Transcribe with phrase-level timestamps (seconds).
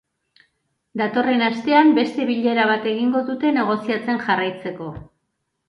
[1.01, 4.93] Datorren astean, beste bilera bat egingo dute negoziatzen jarraitzeko.